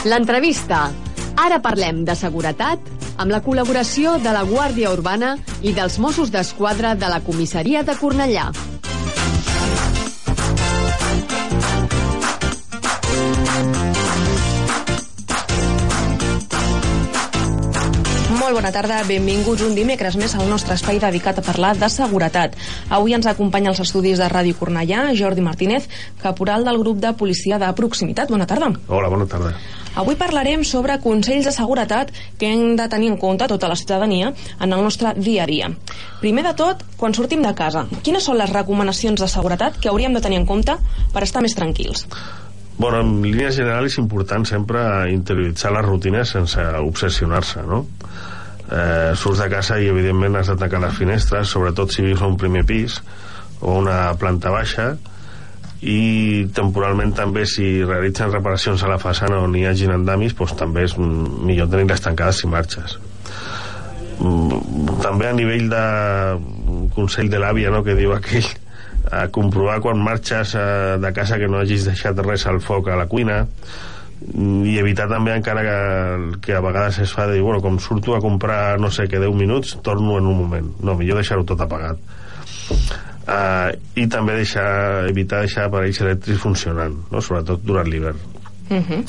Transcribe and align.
L'entrevista. 0.00 0.86
Ara 1.36 1.58
parlem 1.60 1.98
de 2.08 2.14
seguretat 2.16 2.86
amb 3.20 3.28
la 3.34 3.42
col·laboració 3.44 4.14
de 4.24 4.32
la 4.32 4.46
Guàrdia 4.48 4.88
Urbana 4.94 5.34
i 5.60 5.74
dels 5.76 5.98
Mossos 6.00 6.30
d'Esquadra 6.32 6.94
de 6.96 7.08
la 7.12 7.18
Comissaria 7.20 7.82
de 7.84 7.92
Cornellà. 8.00 8.46
Molt 18.40 18.56
bona 18.56 18.72
tarda, 18.72 19.02
benvinguts 19.04 19.66
un 19.66 19.76
dimecres 19.76 20.16
més 20.16 20.32
al 20.32 20.48
nostre 20.48 20.78
espai 20.80 20.96
dedicat 21.02 21.42
a 21.42 21.44
parlar 21.44 21.74
de 21.76 21.92
seguretat. 21.92 22.56
Avui 22.88 23.12
ens 23.18 23.28
acompanya 23.28 23.68
als 23.74 23.84
estudis 23.84 24.16
de 24.16 24.30
Ràdio 24.32 24.56
Cornellà 24.56 25.10
Jordi 25.12 25.44
Martínez, 25.44 25.92
caporal 26.24 26.64
del 26.64 26.80
grup 26.80 27.04
de 27.04 27.12
policia 27.12 27.60
de 27.60 27.68
proximitat. 27.76 28.32
Bona 28.32 28.48
tarda. 28.48 28.72
Hola, 28.88 29.12
bona 29.12 29.28
tarda. 29.28 29.52
Avui 29.98 30.14
parlarem 30.14 30.62
sobre 30.64 30.94
consells 31.02 31.48
de 31.48 31.52
seguretat 31.54 32.12
que 32.38 32.46
hem 32.46 32.76
de 32.78 32.86
tenir 32.88 33.10
en 33.10 33.16
compte 33.18 33.48
tota 33.50 33.68
la 33.68 33.76
ciutadania 33.76 34.32
en 34.60 34.72
el 34.72 34.84
nostre 34.84 35.14
dia 35.16 35.42
a 35.42 35.48
dia. 35.50 35.70
Primer 36.20 36.44
de 36.46 36.54
tot, 36.54 36.84
quan 36.96 37.14
sortim 37.14 37.42
de 37.42 37.54
casa, 37.58 37.86
quines 38.06 38.22
són 38.22 38.38
les 38.38 38.52
recomanacions 38.52 39.20
de 39.20 39.28
seguretat 39.28 39.80
que 39.82 39.90
hauríem 39.90 40.14
de 40.14 40.22
tenir 40.22 40.38
en 40.38 40.46
compte 40.46 40.76
per 41.12 41.24
estar 41.26 41.42
més 41.42 41.58
tranquils? 41.58 42.06
Bueno, 42.78 43.02
en 43.02 43.18
línies 43.26 43.58
generals 43.58 43.92
és 43.92 43.98
important 44.00 44.46
sempre 44.48 44.80
interioritzar 45.12 45.74
les 45.74 45.84
rutines 45.84 46.30
sense 46.38 46.62
obsessionar-se, 46.80 47.66
no? 47.66 47.82
Eh, 48.70 49.12
surts 49.18 49.42
de 49.42 49.50
casa 49.50 49.80
i 49.82 49.90
evidentment 49.90 50.38
has 50.38 50.48
de 50.48 50.56
tancar 50.56 50.80
les 50.86 50.94
finestres, 50.94 51.50
sobretot 51.50 51.90
si 51.90 52.06
vius 52.06 52.22
a 52.22 52.30
un 52.30 52.38
primer 52.38 52.62
pis 52.64 53.00
o 53.60 53.74
una 53.82 54.14
planta 54.16 54.54
baixa, 54.54 54.94
i 55.80 56.44
temporalment 56.52 57.14
també 57.16 57.46
si 57.48 57.80
realitzen 57.82 58.32
reparacions 58.32 58.82
a 58.84 58.90
la 58.90 58.98
façana 59.00 59.40
on 59.40 59.54
hi 59.56 59.64
hagin 59.68 59.94
andamis 59.94 60.34
doncs 60.36 60.52
també 60.58 60.84
és 60.84 60.96
millor 61.00 61.70
tenir-les 61.72 62.04
tancades 62.04 62.42
si 62.42 62.50
marxes. 62.52 62.98
Mm, 64.20 64.98
també 65.00 65.30
a 65.30 65.36
nivell 65.36 65.70
de 65.72 65.84
consell 66.94 67.30
de 67.32 67.40
l'àvia 67.40 67.72
no, 67.72 67.80
que 67.82 67.96
diu 67.96 68.12
aquell 68.12 68.48
a 69.10 69.28
comprovar 69.32 69.78
quan 69.80 70.02
marxes 70.04 70.52
eh, 70.54 70.98
de 71.00 71.12
casa 71.16 71.40
que 71.40 71.48
no 71.48 71.62
hagis 71.62 71.88
deixat 71.88 72.18
res 72.26 72.44
al 72.46 72.60
foc 72.60 72.90
a 72.92 72.98
la 73.00 73.08
cuina 73.08 73.46
mm, 73.48 74.66
i 74.68 74.76
evitar 74.82 75.08
també 75.08 75.32
encara 75.32 75.64
que, 75.64 75.78
que 76.44 76.58
a 76.58 76.60
vegades 76.60 77.00
es 77.00 77.16
fa 77.16 77.24
de 77.30 77.38
dir, 77.38 77.46
bueno, 77.46 77.64
com 77.64 77.80
surto 77.80 78.12
a 78.14 78.20
comprar 78.20 78.76
no 78.78 78.92
sé 78.92 79.08
què 79.08 79.16
10 79.16 79.32
minuts, 79.32 79.78
torno 79.80 80.20
en 80.20 80.28
un 80.28 80.36
moment. 80.44 80.74
No, 80.84 81.00
millor 81.00 81.24
deixar-ho 81.24 81.48
tot 81.48 81.64
apagat 81.64 81.96
uh, 83.26 83.70
i 83.94 84.06
també 84.10 84.36
deixar, 84.40 85.06
evitar 85.10 85.42
deixar 85.44 85.66
aparells 85.68 86.00
elèctrics 86.00 86.40
funcionant, 86.40 86.96
no? 87.10 87.20
sobretot 87.20 87.62
durant 87.64 87.88
l'hivern. 87.88 88.18
Uh 88.70 88.74
Mhm. 88.74 88.82
-huh. 88.88 89.04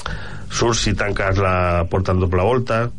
Surts 0.51 0.79
si 0.83 0.93
tanques 0.93 1.37
la 1.37 1.85
porta 1.89 2.11
en 2.11 2.19
doble 2.19 2.41
volta, 2.43 2.89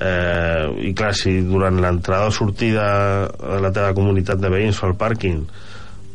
eh, 0.00 0.88
i 0.88 0.92
clar, 0.94 1.14
si 1.14 1.40
durant 1.42 1.80
l'entrada 1.80 2.26
o 2.26 2.30
sortida 2.30 3.28
de 3.28 3.60
la 3.60 3.70
teva 3.72 3.94
comunitat 3.94 4.38
de 4.38 4.48
veïns 4.48 4.82
o 4.82 4.86
al 4.86 4.94
pàrquing 4.94 5.46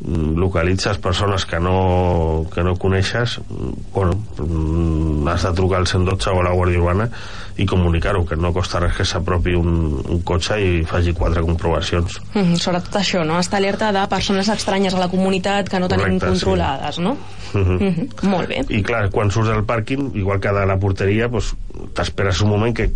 localitzes 0.05 0.97
persones 0.97 1.45
que 1.45 1.59
no, 1.59 2.45
que 2.53 2.63
no 2.63 2.75
coneixes 2.77 3.39
mm, 3.39 3.71
bueno, 3.93 4.13
mm, 4.37 5.27
has 5.27 5.43
de 5.43 5.53
trucar 5.53 5.79
al 5.79 5.87
112 5.87 6.29
o 6.29 6.39
a 6.41 6.43
la 6.43 6.53
Guàrdia 6.53 6.79
Urbana 6.79 7.09
i 7.57 7.65
comunicar-ho, 7.65 8.21
que 8.25 8.37
no 8.37 8.53
costa 8.53 8.79
res 8.83 8.93
que 8.93 9.05
s'apropi 9.05 9.55
un, 9.57 9.97
un 9.97 10.21
cotxe 10.21 10.59
i 10.61 10.83
faci 10.85 11.13
quatre 11.17 11.41
comprovacions 11.41 12.21
Mm 12.33 12.41
-hmm, 12.41 12.55
sobretot 12.55 12.95
això, 12.95 13.23
no? 13.25 13.39
Estar 13.39 13.57
alerta 13.57 13.91
de 13.91 14.07
persones 14.07 14.47
estranyes 14.47 14.93
a 14.93 14.99
la 14.99 15.07
comunitat 15.07 15.69
que 15.69 15.79
no 15.79 15.87
tenim 15.87 16.19
Correcte, 16.19 16.27
controlades, 16.27 16.95
sí. 16.95 17.01
no? 17.01 17.11
Uh 17.53 17.59
-huh. 17.59 17.79
Mm 17.81 17.95
-hmm. 17.95 18.29
Molt 18.29 18.47
bé. 18.47 18.65
i 18.69 18.83
clar, 18.83 19.09
quan 19.09 19.31
surts 19.31 19.49
del 19.49 19.65
pàrquing 19.65 20.15
igual 20.15 20.39
que 20.39 20.51
de 20.51 20.65
la 20.65 20.77
porteria 20.77 21.27
doncs, 21.27 21.55
t'esperes 21.93 22.41
un 22.41 22.49
moment 22.51 22.73
que, 22.75 22.89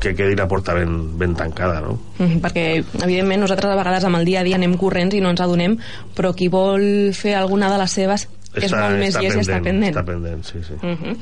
que 0.00 0.14
quedi 0.14 0.36
la 0.36 0.48
porta 0.48 0.74
ben, 0.74 1.18
ben 1.18 1.34
tancada 1.38 1.80
no? 1.84 1.98
Mm 2.18 2.40
perquè, 2.44 2.66
evidentment, 3.02 3.42
nosaltres 3.42 3.72
a 3.72 3.78
vegades 3.78 4.04
amb 4.04 4.20
el 4.20 4.26
dia 4.28 4.40
a 4.40 4.46
dia 4.46 4.56
anem 4.58 4.76
corrents 4.80 5.14
i 5.16 5.20
no 5.24 5.30
ens 5.32 5.40
adonem, 5.40 5.78
però 6.16 6.34
qui 6.36 6.48
vol 6.52 7.12
fer 7.16 7.34
alguna 7.36 7.70
de 7.72 7.78
les 7.80 7.96
seves 7.96 8.28
és 8.56 8.72
molt 8.72 8.96
més 9.00 9.16
llest 9.20 9.36
i 9.36 9.42
està 9.42 9.58
pendent. 9.64 9.92
està 9.92 10.04
pendent, 10.06 10.44
sí, 10.46 10.62
sí. 10.64 10.76
Uh 10.80 10.94
-huh. 10.96 11.16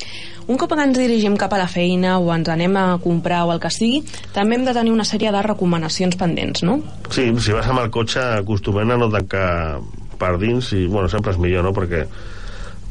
Un 0.47 0.59
cop 0.59 0.73
ens 0.79 0.99
dirigim 0.99 1.37
cap 1.37 1.53
a 1.53 1.59
la 1.59 1.67
feina 1.69 2.19
o 2.19 2.33
ens 2.35 2.49
anem 2.49 2.77
a 2.77 2.99
comprar 3.03 3.45
o 3.45 3.53
el 3.53 3.61
que 3.61 3.71
sigui, 3.71 4.05
també 4.33 4.57
hem 4.57 4.65
de 4.65 4.73
tenir 4.73 4.93
una 4.93 5.05
sèrie 5.05 5.33
de 5.33 5.43
recomanacions 5.43 6.17
pendents, 6.17 6.63
no? 6.63 6.81
Sí, 7.11 7.33
si 7.39 7.53
vas 7.53 7.67
amb 7.67 7.81
el 7.81 7.91
cotxe 7.91 8.21
acostumem 8.21 8.91
a 8.91 8.97
no 8.97 9.11
tancar 9.11 9.81
per 10.19 10.39
dins 10.39 10.73
i, 10.73 10.87
bueno, 10.87 11.09
sempre 11.09 11.33
és 11.33 11.39
millor, 11.39 11.65
no?, 11.65 11.73
perquè 11.73 12.07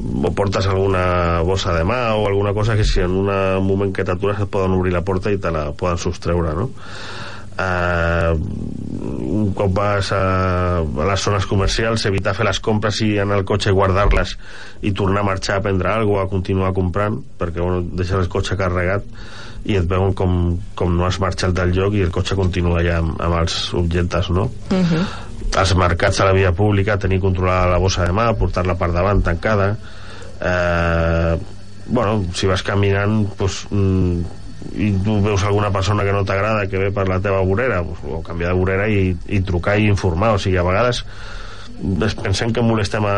o 0.00 0.30
portes 0.34 0.66
alguna 0.66 1.42
bossa 1.46 1.74
de 1.76 1.84
mà 1.86 2.14
o 2.18 2.26
alguna 2.26 2.54
cosa 2.54 2.76
que 2.76 2.84
si 2.84 3.00
en 3.00 3.12
un 3.14 3.66
moment 3.66 3.92
que 3.92 4.04
t'atures 4.04 4.40
et 4.40 4.50
poden 4.50 4.74
obrir 4.74 4.92
la 4.92 5.04
porta 5.06 5.30
i 5.30 5.38
te 5.38 5.52
la 5.54 5.70
poden 5.72 5.98
sostreure, 5.98 6.54
no? 6.54 6.70
Uh, 7.54 8.34
un 8.34 9.52
cop 9.54 9.70
vas 9.76 10.08
a, 10.10 10.82
a 10.82 11.04
les 11.06 11.22
zones 11.22 11.46
comercials 11.46 12.02
evitar 12.10 12.32
fer 12.34 12.48
les 12.48 12.58
compres 12.58 12.98
i 13.06 13.12
anar 13.22 13.36
al 13.38 13.44
cotxe 13.46 13.70
i 13.70 13.76
guardar-les 13.76 14.32
i 14.82 14.90
tornar 14.90 15.22
a 15.22 15.28
marxar 15.28 15.60
a 15.60 15.62
prendre 15.62 15.92
alguna 15.92 16.24
cosa 16.24 16.26
a 16.26 16.32
continuar 16.32 16.72
comprant 16.74 17.20
perquè 17.38 17.62
bueno, 17.62 17.84
deixes 17.94 18.18
el 18.18 18.26
cotxe 18.32 18.58
carregat 18.58 19.06
i 19.70 19.78
et 19.78 19.86
veuen 19.86 20.16
com, 20.18 20.58
com 20.74 20.98
no 20.98 21.06
has 21.06 21.20
marxat 21.22 21.54
del 21.54 21.70
lloc 21.78 21.94
i 21.94 22.02
el 22.02 22.10
cotxe 22.10 22.34
continua 22.34 22.82
ja 22.82 22.98
amb, 23.04 23.14
amb 23.22 23.38
els 23.38 23.70
objectes 23.78 24.34
no? 24.34 24.50
Uh 24.74 24.82
-huh. 24.82 25.06
Als 25.56 25.74
mercats 25.78 26.20
a 26.20 26.24
la 26.28 26.32
via 26.32 26.52
pública 26.52 26.98
tenir 26.98 27.20
controlada 27.20 27.70
la 27.70 27.78
bossa 27.78 28.04
de 28.04 28.12
mà 28.12 28.32
portar-la 28.38 28.74
per 28.74 28.90
davant 28.92 29.22
tancada 29.22 29.76
eh, 30.40 31.36
bueno, 31.86 32.24
si 32.34 32.46
vas 32.46 32.62
caminant 32.62 33.28
doncs, 33.38 33.66
mm, 33.70 34.40
i 34.80 34.90
tu 35.04 35.18
veus 35.22 35.44
alguna 35.44 35.70
persona 35.70 36.04
que 36.04 36.12
no 36.12 36.24
t'agrada 36.24 36.66
que 36.66 36.78
ve 36.80 36.90
per 36.90 37.06
la 37.08 37.20
teva 37.20 37.42
vorera 37.44 37.82
doncs, 37.84 38.00
o 38.08 38.22
canviar 38.24 38.52
de 38.52 38.58
vorera 38.58 38.88
i, 38.88 39.14
i 39.28 39.40
trucar 39.44 39.76
i 39.78 39.88
informar 39.92 40.34
o 40.34 40.38
sigui, 40.40 40.56
a 40.56 40.66
vegades 40.66 41.04
es 42.06 42.14
pensem 42.14 42.52
que 42.54 42.62
molestem 42.62 43.04
a, 43.04 43.16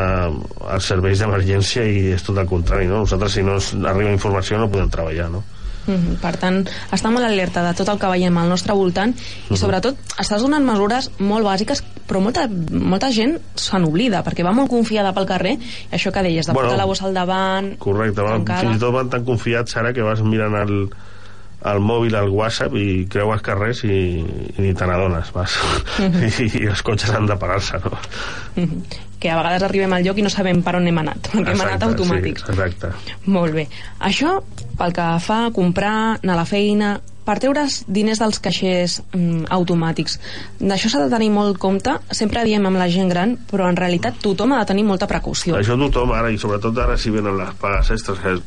als 0.73 0.89
serveis 0.89 1.21
d'emergència 1.21 1.85
i 1.87 2.09
és 2.17 2.25
tot 2.27 2.39
el 2.41 2.49
contrari 2.51 2.89
no? 2.89 3.05
nosaltres 3.05 3.37
si 3.37 3.45
no 3.47 3.61
ens 3.61 3.75
arriba 3.85 4.11
informació 4.11 4.59
no 4.59 4.71
podem 4.73 4.91
treballar 4.91 5.31
no? 5.31 5.45
Mm 5.87 5.95
-hmm. 5.95 6.17
Per 6.19 6.37
tant, 6.37 6.69
estar 6.91 7.13
molt 7.13 7.25
alerta 7.25 7.63
de 7.63 7.75
tot 7.75 7.89
el 7.89 7.99
que 7.99 8.09
veiem 8.11 8.37
al 8.39 8.49
nostre 8.49 8.75
voltant 8.75 9.15
i 9.15 9.53
Mhm. 9.53 9.57
sobretot 9.57 9.95
estàs 10.19 10.43
donant 10.43 10.65
mesures 10.65 11.11
molt 11.19 11.45
bàsiques 11.47 11.85
però 12.07 12.21
molta, 12.23 12.47
molta 12.49 13.11
gent 13.15 13.37
se 13.59 13.79
n'oblida 13.83 14.23
perquè 14.27 14.45
va 14.47 14.55
molt 14.57 14.71
confiada 14.71 15.13
pel 15.17 15.27
carrer 15.29 15.57
i 15.59 15.97
això 15.99 16.13
que 16.15 16.23
deies, 16.27 16.47
de 16.47 16.55
Bueno, 16.55 16.71
portar 16.71 16.81
la 16.81 16.89
bossa 16.89 17.07
al 17.09 17.17
davant 17.17 17.75
Correcte, 17.83 18.23
van, 18.23 18.47
fins 18.47 18.79
i 18.79 18.83
tot 18.83 18.95
van 18.95 19.11
tan 19.13 19.27
confiats 19.27 19.77
ara 19.81 19.93
que 19.97 20.05
vas 20.07 20.23
mirant 20.23 20.55
el, 20.61 20.77
el 21.67 21.81
mòbil, 21.83 22.15
el 22.15 22.31
WhatsApp 22.31 22.77
i 22.79 23.07
creues 23.11 23.43
carrers 23.47 23.83
i, 23.89 23.97
i 24.23 24.63
ni 24.63 24.75
te 24.77 24.87
n'adones 24.87 25.33
vas. 25.35 25.57
I, 25.99 26.31
I 26.63 26.71
els 26.71 26.85
cotxes 26.87 27.11
han 27.17 27.27
de 27.29 27.37
parar-se 27.41 27.83
no? 27.85 27.99
Mhm. 28.57 29.03
que 29.21 29.31
a 29.33 29.37
vegades 29.39 29.65
arribem 29.65 29.93
al 29.97 30.05
lloc 30.05 30.19
i 30.21 30.25
no 30.25 30.31
sabem 30.33 30.63
per 30.63 30.77
on 30.77 30.87
hem 30.87 30.99
anat 31.03 31.31
perquè 31.33 31.55
hem 31.55 31.67
anat 31.67 31.85
automàtics 31.89 32.45
sí, 32.45 32.53
exacte 32.53 32.93
Molt 33.33 33.57
bé. 33.57 33.67
Això 34.05 34.39
pel 34.77 34.93
que 34.97 35.07
fa 35.25 35.47
a 35.47 35.53
comprar, 35.57 35.97
anar 36.23 36.37
a 36.37 36.41
la 36.43 36.49
feina, 36.49 36.97
per 37.27 37.39
treure's 37.43 37.81
diners 37.91 38.21
dels 38.23 38.39
caixers 38.43 39.01
mm, 39.11 39.49
automàtics. 39.57 40.19
D'això 40.63 40.91
s'ha 40.93 41.05
de 41.05 41.13
tenir 41.13 41.33
molt 41.35 41.59
compte. 41.63 41.99
Sempre 42.15 42.45
diem 42.47 42.67
amb 42.69 42.79
la 42.79 42.89
gent 42.93 43.11
gran, 43.13 43.37
però 43.51 43.69
en 43.71 43.79
realitat 43.79 44.21
tothom 44.23 44.55
ha 44.55 44.63
de 44.63 44.71
tenir 44.73 44.87
molta 44.87 45.11
precaució. 45.11 45.59
això 45.59 45.79
tothom 45.81 46.15
ara, 46.15 46.31
i 46.31 46.39
sobretot 46.39 46.79
ara 46.79 46.97
si 47.01 47.11
venen 47.15 47.39
les 47.39 47.55
pagues 47.61 47.91
extres 47.97 48.23
que 48.23 48.39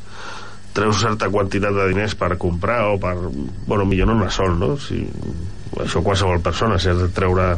treus 0.74 1.02
certa 1.02 1.30
quantitat 1.34 1.74
de 1.74 1.88
diners 1.92 2.16
per 2.16 2.38
comprar 2.38 2.84
o 2.94 2.98
per... 3.02 3.16
bueno, 3.68 3.86
millor 3.86 4.10
no 4.10 4.18
anar 4.20 4.32
sol 4.32 4.58
no? 4.60 4.76
si, 4.78 5.02
això 5.82 6.04
qualsevol 6.06 6.44
persona 6.46 6.78
si 6.80 6.92
has 6.92 7.02
de 7.02 7.10
treure 7.16 7.56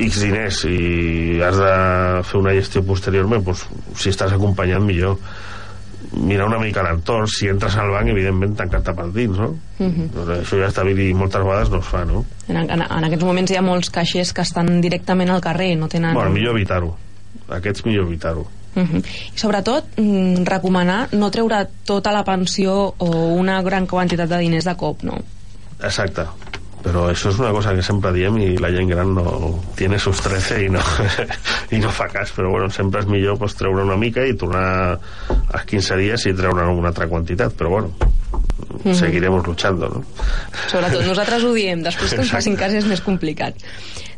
X 0.00 0.22
diners 0.24 0.64
i 0.70 1.40
has 1.44 1.60
de 1.60 1.74
fer 2.26 2.40
una 2.40 2.56
gestió 2.56 2.82
posteriorment 2.86 3.44
doncs, 3.44 3.66
si 4.00 4.12
estàs 4.12 4.32
acompanyat 4.36 4.82
millor 4.84 5.20
mirar 6.12 6.46
una 6.48 6.58
mica 6.58 6.82
l'entorn 6.82 7.28
si 7.30 7.48
entres 7.48 7.76
al 7.78 7.90
banc 7.94 8.10
evidentment 8.10 8.56
tancar-te 8.58 8.94
per 8.94 9.06
dins 9.14 9.38
no? 9.38 9.50
Uh 9.78 9.86
-huh. 9.86 10.08
doncs 10.14 10.30
això 10.40 10.58
ja 10.58 10.68
està 10.68 10.86
i 10.90 11.14
moltes 11.14 11.42
vegades 11.42 11.70
no 11.70 11.78
es 11.78 11.86
fa 11.86 12.04
no? 12.04 12.24
En, 12.48 12.56
en, 12.56 12.82
en 12.82 13.04
aquests 13.04 13.24
moments 13.24 13.50
hi 13.50 13.56
ha 13.56 13.62
molts 13.62 13.90
caixers 13.90 14.32
que 14.32 14.42
estan 14.42 14.80
directament 14.80 15.30
al 15.30 15.40
carrer, 15.40 15.76
no 15.76 15.88
tenen... 15.88 16.14
bueno, 16.14 16.30
millor 16.30 16.56
evitar-ho 16.56 16.96
aquests 17.48 17.84
millor 17.84 18.06
evitar-ho 18.06 18.46
Uh 18.74 18.82
-huh. 18.82 19.02
I 19.34 19.38
sobretot 19.38 19.84
mm, 19.96 20.44
recomanar 20.44 21.08
no 21.12 21.30
treure 21.30 21.66
tota 21.84 22.12
la 22.12 22.22
pensió 22.24 22.94
o 22.98 23.10
una 23.34 23.62
gran 23.62 23.86
quantitat 23.86 24.28
de 24.28 24.38
diners 24.38 24.64
de 24.64 24.76
cop, 24.76 25.02
no? 25.02 25.18
Exacte. 25.82 26.22
Però 26.80 27.08
això 27.10 27.28
és 27.28 27.38
una 27.38 27.50
cosa 27.52 27.74
que 27.76 27.82
sempre 27.84 28.12
diem 28.14 28.38
i 28.40 28.54
la 28.56 28.70
gent 28.72 28.88
gran 28.88 29.12
no 29.14 29.24
tiene 29.76 29.98
sus 29.98 30.22
13 30.24 30.62
i 30.64 30.70
no, 30.72 30.80
i 31.76 31.80
no 31.82 31.90
fa 31.92 32.08
cas, 32.08 32.32
però 32.36 32.50
bueno, 32.54 32.70
sempre 32.72 33.02
és 33.04 33.10
millor 33.10 33.36
pues, 33.38 33.54
treure 33.58 33.84
una 33.84 33.98
mica 34.00 34.24
i 34.24 34.32
tornar 34.40 34.96
als 35.28 35.66
15 35.68 36.00
dies 36.00 36.24
i 36.30 36.32
treure 36.38 36.64
una 36.72 36.88
altra 36.94 37.08
quantitat, 37.10 37.52
però 37.58 37.76
bueno, 37.76 37.92
Mhm. 38.84 38.94
seguiremos 38.94 39.46
luchando, 39.46 39.88
no? 39.88 40.04
Sobretot 40.70 41.04
nosaltres 41.04 41.42
ho 41.44 41.52
diem, 41.52 41.82
després 41.84 42.14
que 42.14 42.22
ens 42.22 42.30
facin 42.32 42.54
cas 42.56 42.72
és 42.72 42.86
més 42.88 43.00
complicat. 43.04 43.58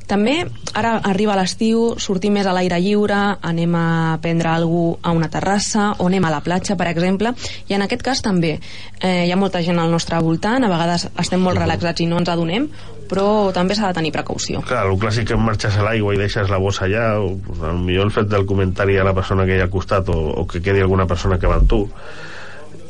També, 0.09 0.43
ara 0.75 0.97
arriba 1.09 1.37
l'estiu, 1.39 1.95
sortim 2.03 2.35
més 2.37 2.47
a 2.47 2.55
l'aire 2.57 2.79
lliure, 2.83 3.21
anem 3.43 3.75
a 3.79 4.19
prendre 4.23 4.51
alguna 4.53 4.99
a 5.03 5.13
una 5.13 5.29
terrassa 5.31 5.93
o 5.99 6.07
anem 6.09 6.25
a 6.25 6.31
la 6.33 6.41
platja, 6.45 6.77
per 6.77 6.89
exemple, 6.91 7.35
i 7.69 7.77
en 7.77 7.85
aquest 7.85 8.03
cas 8.05 8.23
també 8.25 8.57
eh, 8.57 9.25
hi 9.27 9.33
ha 9.33 9.39
molta 9.39 9.63
gent 9.63 9.79
al 9.79 9.93
nostre 9.93 10.19
voltant, 10.23 10.65
a 10.65 10.71
vegades 10.71 11.09
estem 11.19 11.43
molt 11.43 11.61
relaxats 11.61 12.03
i 12.03 12.09
no 12.11 12.21
ens 12.21 12.31
adonem, 12.33 12.69
però 13.11 13.53
també 13.53 13.77
s'ha 13.77 13.91
de 13.91 13.99
tenir 14.01 14.13
precaució. 14.15 14.63
Clar, 14.69 14.87
el 14.89 14.99
clàssic 15.01 15.29
que 15.31 15.39
marxes 15.39 15.77
a 15.77 15.87
l'aigua 15.87 16.15
i 16.17 16.21
deixes 16.21 16.51
la 16.51 16.61
bossa 16.63 16.87
allà, 16.89 17.07
o 17.21 17.73
millor 17.79 18.09
el 18.09 18.15
fet 18.15 18.31
del 18.33 18.47
comentari 18.49 18.99
a 18.99 19.07
la 19.07 19.15
persona 19.17 19.47
que 19.49 19.57
hi 19.57 19.63
ha 19.63 19.69
al 19.69 19.75
costat 19.75 20.09
o, 20.13 20.19
o 20.43 20.47
que 20.49 20.63
quedi 20.65 20.85
alguna 20.85 21.07
persona 21.11 21.39
que 21.39 21.51
va 21.51 21.61
amb 21.61 21.69
tu 21.69 21.87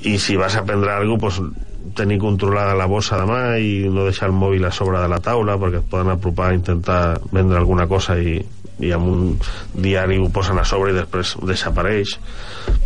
i 0.02 0.18
si 0.18 0.36
vas 0.36 0.56
a 0.56 0.64
prendre 0.64 0.90
alguna 0.90 1.20
cosa, 1.20 1.42
pues, 1.42 1.71
tenir 1.94 2.18
controlada 2.18 2.74
la 2.74 2.86
bossa 2.86 3.18
de 3.20 3.26
mà 3.28 3.42
i 3.60 3.88
no 3.90 4.06
deixar 4.06 4.28
el 4.30 4.36
mòbil 4.36 4.64
a 4.64 4.72
sobre 4.72 5.00
de 5.02 5.08
la 5.10 5.20
taula 5.20 5.58
perquè 5.60 5.82
et 5.82 5.88
poden 5.90 6.12
apropar 6.14 6.50
a 6.50 6.56
intentar 6.56 7.02
vendre 7.32 7.58
alguna 7.58 7.86
cosa 7.90 8.16
i, 8.18 8.38
i 8.82 8.92
amb 8.94 9.08
un 9.08 9.34
diari 9.74 10.18
ho 10.18 10.28
posen 10.32 10.58
a 10.58 10.64
sobre 10.68 10.92
i 10.92 10.96
després 10.96 11.34
desapareix 11.46 12.16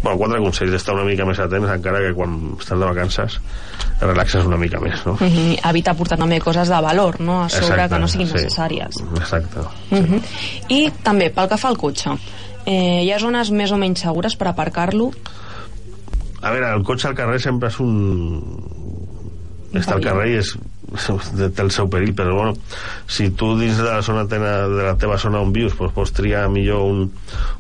bueno, 0.03 0.17
quatre 0.19 0.41
consells 0.43 0.75
d'estar 0.75 0.97
una 0.97 1.07
mica 1.09 1.27
més 1.29 1.41
atents 1.43 1.71
encara 1.73 2.03
que 2.05 2.15
quan 2.17 2.37
estàs 2.57 2.81
de 2.81 2.85
vacances 2.89 3.39
relaxes 4.01 4.49
una 4.49 4.59
mica 4.61 4.81
més 4.81 5.05
no? 5.07 5.15
Uh 5.15 5.27
-huh. 5.27 5.71
Evita 5.71 5.95
portar 5.95 6.19
també 6.19 6.41
coses 6.41 6.69
de 6.69 6.81
valor 6.81 7.21
no? 7.21 7.45
a 7.45 7.49
sobre 7.49 7.75
Exacte, 7.75 7.95
que 7.95 8.01
no 8.01 8.09
siguin 8.09 8.29
sí. 8.29 8.35
necessàries 8.35 8.95
Exacte 9.17 9.61
uh 9.61 9.67
-huh. 9.91 10.21
sí. 10.21 10.63
i 10.69 10.91
també 11.03 11.31
pel 11.31 11.49
que 11.49 11.57
fa 11.57 11.69
al 11.69 11.79
cotxe 11.79 12.11
eh, 12.67 13.03
hi 13.05 13.13
ha 13.13 13.19
zones 13.19 13.51
més 13.51 13.71
o 13.71 13.77
menys 13.77 14.01
segures 14.01 14.37
per 14.37 14.49
aparcar-lo 14.49 15.13
a 16.43 16.51
veure, 16.51 16.75
el 16.75 16.85
cotxe 16.85 17.09
al 17.09 17.15
carrer 17.15 17.41
sempre 17.41 17.69
és 17.69 17.81
un 17.81 18.86
està 19.81 19.97
al 19.97 20.05
carrer 20.05 20.27
i 20.33 20.39
és, 20.41 20.53
té 21.55 21.63
el 21.65 21.73
seu 21.75 21.89
perill 21.91 22.13
però 22.17 22.35
bueno, 22.37 22.55
si 23.11 23.29
tu 23.31 23.53
dins 23.59 23.79
de 23.79 23.87
la 23.89 24.03
zona 24.07 24.27
tena, 24.31 24.69
de 24.71 24.85
la 24.87 24.95
teva 25.01 25.19
zona 25.19 25.41
on 25.43 25.53
vius 25.53 25.75
pues, 25.79 25.93
pots 25.97 26.15
triar 26.17 26.47
millor 26.53 26.85
un, 26.87 27.05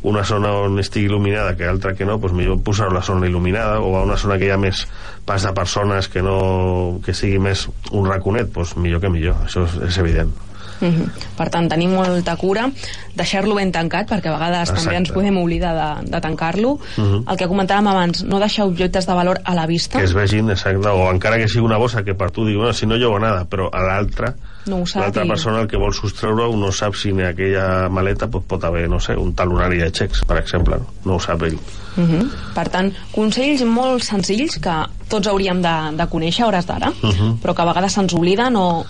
una 0.06 0.24
zona 0.24 0.52
on 0.66 0.78
estigui 0.82 1.10
il·luminada 1.10 1.56
que 1.58 1.66
altra 1.68 1.94
que 1.98 2.06
no 2.06 2.20
pues 2.22 2.34
millor 2.36 2.62
posar 2.62 2.92
la 2.94 3.02
zona 3.02 3.26
il·luminada 3.26 3.80
o 3.80 3.96
a 3.98 4.04
una 4.06 4.16
zona 4.16 4.38
que 4.38 4.48
hi 4.48 4.54
ha 4.54 4.60
més 4.60 4.86
pas 5.26 5.42
de 5.42 5.52
persones 5.56 6.08
que 6.08 6.22
no 6.22 7.00
que 7.04 7.14
sigui 7.14 7.42
més 7.42 7.66
un 7.90 8.06
raconet 8.08 8.52
pues 8.54 8.76
millor 8.76 9.02
que 9.02 9.12
millor, 9.12 9.42
això 9.46 9.66
és, 9.66 9.80
és 9.90 10.02
evident 10.04 10.34
Uh 10.80 10.88
-huh. 10.88 11.10
Per 11.36 11.48
tant, 11.50 11.68
tenir 11.68 11.88
molta 11.88 12.36
cura, 12.36 12.70
deixar-lo 13.14 13.54
ben 13.54 13.72
tancat, 13.72 14.08
perquè 14.10 14.28
a 14.28 14.38
vegades 14.38 14.68
Exacte. 14.68 14.84
també 14.84 14.96
ens 14.96 15.10
podem 15.10 15.36
oblidar 15.38 15.74
de, 15.74 16.10
de 16.10 16.20
tancar-lo. 16.20 16.72
Uh 16.72 16.80
-huh. 16.96 17.24
El 17.30 17.36
que 17.36 17.48
comentàvem 17.48 17.86
abans, 17.88 18.24
no 18.24 18.38
deixar 18.38 18.66
objectes 18.66 19.06
de 19.06 19.14
valor 19.14 19.40
a 19.44 19.54
la 19.54 19.66
vista. 19.66 19.98
Que 19.98 20.04
es 20.04 20.14
vegin, 20.14 20.50
exacte, 20.50 20.88
o 20.88 21.10
encara 21.10 21.38
que 21.38 21.48
sigui 21.48 21.64
una 21.64 21.78
bossa 21.78 22.02
que 22.02 22.14
per 22.14 22.30
tu 22.30 22.44
diu, 22.44 22.62
no, 22.62 22.72
si 22.72 22.86
no 22.86 22.96
llevo 22.96 23.18
nada, 23.18 23.44
però 23.44 23.68
a 23.72 23.80
l'altra 23.80 24.34
no 24.66 24.82
l'altra 24.94 25.24
i... 25.24 25.28
persona 25.28 25.60
el 25.62 25.68
que 25.70 25.78
vol 25.78 25.94
sostreure 25.94 26.48
no 26.58 26.72
sap 26.72 26.96
si 26.98 27.10
en 27.14 27.22
aquella 27.28 27.88
maleta 27.88 28.28
pues, 28.30 28.44
pot 28.48 28.64
haver, 28.64 28.88
no 28.90 28.98
sé, 29.00 29.16
un 29.16 29.32
talonari 29.34 29.78
de 29.78 29.90
xecs, 29.94 30.24
per 30.26 30.38
exemple, 30.38 30.78
no 31.04 31.16
ho 31.16 31.20
sap 31.20 31.42
ell. 31.42 31.58
Uh 31.96 32.04
-huh. 32.04 32.28
Per 32.54 32.68
tant, 32.68 32.92
consells 33.12 33.62
molt 33.64 34.02
senzills 34.02 34.58
que 34.58 34.76
tots 35.08 35.26
hauríem 35.28 35.62
de, 35.62 35.76
de 35.96 36.06
conèixer 36.06 36.44
a 36.44 36.48
hores 36.48 36.66
d'ara, 36.66 36.90
uh 36.90 37.10
-huh. 37.10 37.38
però 37.40 37.54
que 37.54 37.62
a 37.62 37.64
vegades 37.72 37.92
se'ns 37.92 38.14
obliden 38.14 38.56
o 38.56 38.84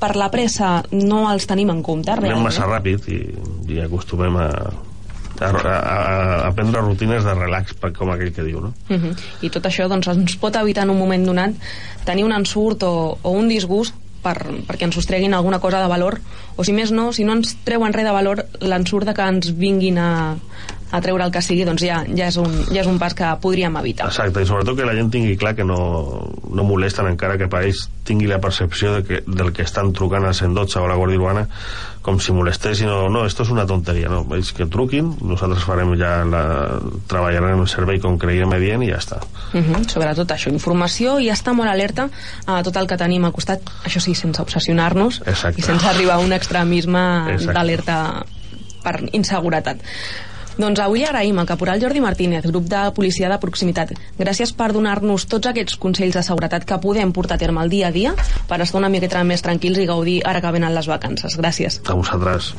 per 0.00 0.14
la 0.16 0.30
pressa 0.32 0.80
no 0.92 1.24
els 1.30 1.46
tenim 1.48 1.70
en 1.72 1.82
compte 1.86 2.14
realment. 2.16 2.38
Anem 2.38 2.48
massa 2.48 2.68
ràpid 2.68 3.08
i, 3.12 3.20
i 3.74 3.80
acostumem 3.84 4.36
a, 4.40 4.48
a, 5.40 5.50
a, 5.50 5.96
a 6.48 6.52
prendre 6.56 6.82
rutines 6.84 7.24
de 7.24 7.34
relax, 7.36 7.76
com 7.96 8.12
aquell 8.12 8.32
que 8.36 8.46
diu, 8.46 8.60
no? 8.60 8.74
Uh 8.88 8.96
-huh. 8.96 9.16
I 9.42 9.50
tot 9.50 9.66
això 9.66 9.88
doncs, 9.88 10.08
ens 10.08 10.36
pot 10.36 10.56
evitar 10.56 10.84
en 10.84 10.90
un 10.90 10.98
moment 10.98 11.26
donat 11.26 11.52
tenir 12.04 12.24
un 12.24 12.32
ensurt 12.32 12.82
o, 12.82 13.18
o 13.22 13.30
un 13.30 13.48
disgust 13.48 13.94
per, 14.22 14.36
perquè 14.68 14.84
ens 14.84 14.94
sostreguin 14.94 15.34
alguna 15.34 15.60
cosa 15.60 15.80
de 15.80 15.88
valor 15.88 16.20
o 16.56 16.64
si 16.64 16.72
més 16.72 16.92
no, 16.92 17.12
si 17.12 17.24
no 17.24 17.32
ens 17.32 17.56
treuen 17.64 17.92
res 17.92 18.04
de 18.04 18.12
valor 18.12 18.44
l'ensurt 18.60 19.06
de 19.06 19.14
que 19.14 19.22
ens 19.22 19.52
vinguin 19.56 19.98
a, 19.98 20.36
a 20.90 21.00
treure 21.00 21.24
el 21.24 21.32
que 21.34 21.42
sigui, 21.44 21.64
doncs 21.68 21.84
ja, 21.86 22.00
ja, 22.08 22.28
és 22.28 22.38
un, 22.40 22.50
ja 22.70 22.82
és 22.82 22.90
un 22.90 22.98
pas 22.98 23.14
que 23.14 23.28
podríem 23.42 23.76
evitar. 23.80 24.08
Exacte, 24.10 24.42
i 24.42 24.48
sobretot 24.48 24.78
que 24.78 24.88
la 24.88 24.96
gent 24.96 25.12
tingui 25.14 25.36
clar 25.40 25.54
que 25.58 25.66
no, 25.66 25.78
no 26.50 26.66
molesten 26.66 27.08
encara 27.10 27.38
que 27.38 27.48
per 27.50 27.62
ells 27.68 27.86
tingui 28.06 28.26
la 28.30 28.40
percepció 28.42 28.96
de 28.96 29.04
que, 29.06 29.22
del 29.26 29.52
que 29.54 29.62
estan 29.62 29.92
trucant 29.96 30.26
al 30.26 30.34
112 30.34 30.80
o 30.80 30.84
a 30.84 30.90
la 30.90 30.98
Guàrdia 30.98 31.20
Urbana 31.20 31.46
com 32.02 32.16
si 32.18 32.32
molestessin 32.32 32.88
o 32.88 33.08
no, 33.12 33.26
esto 33.28 33.44
és 33.44 33.50
una 33.52 33.66
tonteria 33.68 34.08
no, 34.08 34.22
ells 34.34 34.54
que 34.56 34.66
truquin, 34.72 35.12
nosaltres 35.20 35.66
farem 35.68 35.92
ja 36.00 36.14
la, 36.24 36.42
treballarem 37.10 37.60
el 37.60 37.68
servei 37.68 38.00
com 38.00 38.16
creiem 38.20 38.54
adient 38.56 38.86
i 38.86 38.88
ja 38.90 38.98
està. 39.02 39.20
Uh 39.52 39.60
-huh, 39.60 39.84
sobretot 39.88 40.32
això, 40.32 40.52
informació 40.52 41.18
i 41.20 41.28
estar 41.28 41.52
molt 41.54 41.68
alerta 41.68 42.08
a 42.46 42.62
tot 42.62 42.76
el 42.76 42.86
que 42.86 42.96
tenim 42.96 43.24
al 43.24 43.32
costat, 43.32 43.60
això 43.84 44.00
sí, 44.00 44.14
sense 44.14 44.40
obsessionar-nos 44.40 45.22
i 45.56 45.62
sense 45.62 45.86
arribar 45.86 46.14
a 46.14 46.24
un 46.24 46.32
extremisme 46.32 47.36
d'alerta 47.52 48.24
per 48.82 49.00
inseguretat. 49.12 49.78
Doncs 50.60 50.80
avui 50.84 51.06
agraïm 51.08 51.38
al 51.40 51.46
caporal 51.48 51.80
Jordi 51.80 52.02
Martínez, 52.04 52.44
grup 52.44 52.66
de 52.68 52.80
policia 52.96 53.30
de 53.32 53.38
proximitat. 53.40 53.94
Gràcies 54.18 54.52
per 54.56 54.68
donar-nos 54.76 55.24
tots 55.30 55.48
aquests 55.48 55.78
consells 55.80 56.18
de 56.18 56.24
seguretat 56.26 56.66
que 56.68 56.78
podem 56.82 57.14
portar 57.16 57.38
a 57.38 57.42
terme 57.44 57.64
el 57.64 57.72
dia 57.72 57.88
a 57.88 57.94
dia 57.94 58.12
per 58.50 58.60
estar 58.60 58.82
una 58.82 58.92
miqueta 58.92 59.24
més 59.24 59.46
tranquils 59.46 59.80
i 59.80 59.88
gaudir 59.88 60.18
ara 60.20 60.44
que 60.44 60.52
venen 60.58 60.76
les 60.76 60.90
vacances. 60.90 61.38
Gràcies. 61.40 61.80
A 61.88 61.96
vosaltres. 61.96 62.52